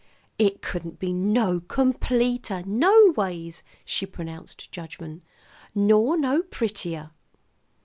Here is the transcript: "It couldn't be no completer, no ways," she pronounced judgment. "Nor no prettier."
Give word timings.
"It 0.39 0.63
couldn't 0.63 0.97
be 0.97 1.13
no 1.13 1.59
completer, 1.59 2.63
no 2.65 3.13
ways," 3.15 3.61
she 3.85 4.07
pronounced 4.07 4.71
judgment. 4.71 5.21
"Nor 5.75 6.17
no 6.17 6.41
prettier." 6.41 7.11